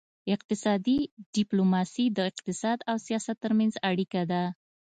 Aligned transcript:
اقتصادي 0.35 0.97
ډیپلوماسي 1.35 2.05
د 2.17 2.19
اقتصاد 2.31 2.79
او 2.89 2.95
سیاست 3.05 3.37
ترمنځ 3.43 3.73
اړیکه 3.89 4.21
ده 4.31 4.43